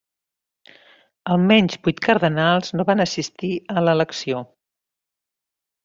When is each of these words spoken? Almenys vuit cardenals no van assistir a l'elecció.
Almenys 1.35 1.77
vuit 1.89 2.01
cardenals 2.07 2.73
no 2.79 2.89
van 2.91 3.07
assistir 3.07 3.53
a 3.77 3.85
l'elecció. 3.87 4.45